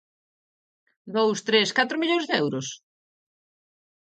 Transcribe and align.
Dous, 1.17 1.37
tres, 1.47 1.69
catro 1.77 1.95
millóns 2.01 2.27
de 2.29 2.35
euros? 2.43 2.67